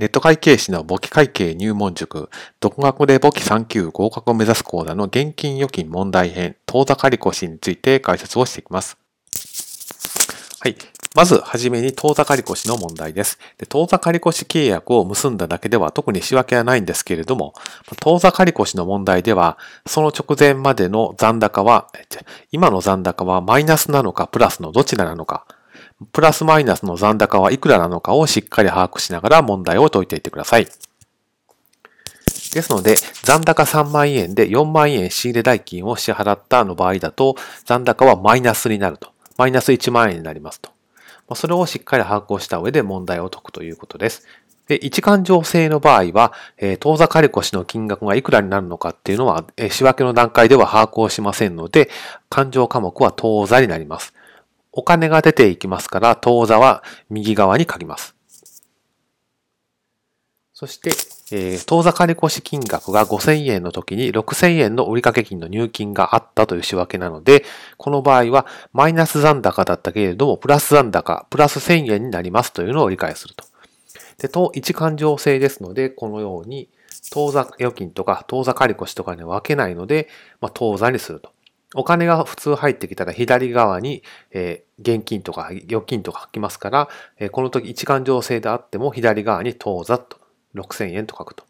[0.00, 8.96] ネット会計士の簿記会計入門塾、独学で簿記3級合格を目指す講座の現金預金問題編、当座借越について解説をしていきます。
[10.60, 10.76] はい。
[11.14, 13.38] まず、はじめに当座借越の問題です。
[13.58, 17.52] で当座借越契約を結んだだけでは特に仕分けはないんですけれども、
[18.00, 21.88] 当座借越の問題では、その直前までの残高は、
[22.52, 25.44] 今の残高はマイナスなのかプラスのどちらなのか、
[26.12, 30.66] プラスマイナスの残高はいくらなのかをしっかり把握しながら問題を解いていってください。
[32.52, 39.10] ですので、残高3万円で4万円仕入れ代金を支払ったの場合だと、残高はマイナスになると。
[39.36, 40.70] マイナス1万円になりますと。
[41.34, 44.26] それをしっかり把握をした上で問題を解くということです。
[44.66, 51.88] で、一勘定制の場合は、えー、当座借越の金額がいくらになるのかっていうのは、えー、仕分けの段階では把握をしませんので、
[52.28, 54.14] 勘定科目は当座になります。
[54.72, 58.14] お金が出ていきますから、当座は右側に書きます。
[60.52, 60.90] そして、
[61.32, 67.44] えー、当座借越金額が5000円の時に6000円の売掛金の入金があったという仕分けなので、
[67.78, 73.44] この場合はマイナス残高だったけれども、プラス残高、プラス1000円になりますというのを理解すると。
[74.18, 76.68] で、当一勘定制ですので、このように、
[77.10, 80.08] 当座預金とか当座借越とかに分けないので、
[80.40, 81.32] まあ、当座にすると。
[81.74, 90.18] お金が普通入ってきたら左側に、え、現金とか預金とか書きますから、え、この時一勘定制であっても左側に当座と
[90.54, 91.44] 6000円と書くと。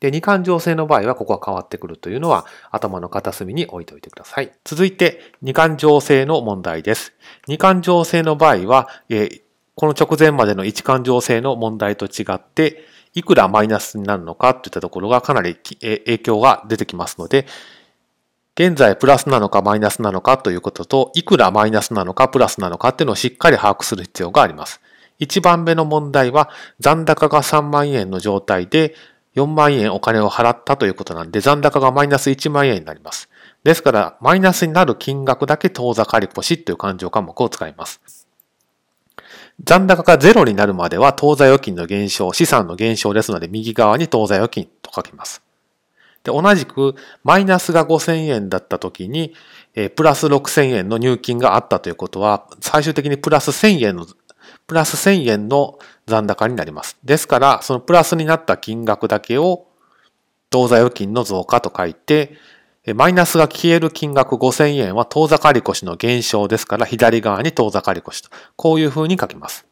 [0.00, 4.50] で、二勘定制の場合はここは変わってくるというのは頭の片隅に置いておいてください。
[4.64, 7.12] 続いて二勘定制の問題です。
[7.46, 9.42] 二勘定制の場合は、え、
[9.74, 17.46] この直前までの一勘定制の問題と違って、いくらマイナスになるのかといったところがかなり影響が出てきますので、
[18.60, 24.82] 現在プラスなのかマイナスなのかということと、いくらマイナスなのかプラスなのかっていうのをしっかり把握する必要があります。
[25.18, 28.94] 1番目の問題は、残高が3万円の状態で
[29.34, 33.30] 4万円お金を払ったということなんで、残高がマイナス1万円になります。
[33.64, 38.26] ですから、マイナスになる金額だけ当座借越という勘定科目を使います。
[39.64, 45.40] 残高がゼロになるまでは当座預金の減少、資産の減少ですので、右側に当座預金と書きます。
[46.24, 46.94] で、同じく、
[47.24, 49.34] マイナスが5000円だった時に、
[49.74, 54.06] えー、プラス6000円の入金があったということは、最終的にプラス1000円の、
[54.66, 56.98] プラス1000円の残高になります。
[57.04, 59.66] ですから、そのプラスになった金額だけを、
[60.50, 62.36] 当座預金の増加と書いて、
[62.94, 69.66] マイナスが消える金額5000円は当座借越の減少ですから、左側に当座借越と、こういう風に書きます。